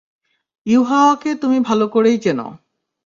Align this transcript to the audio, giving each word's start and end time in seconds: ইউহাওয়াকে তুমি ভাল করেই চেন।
ইউহাওয়াকে 0.65 1.31
তুমি 1.35 1.57
ভাল 1.59 1.79
করেই 1.87 2.17
চেন। 2.17 2.39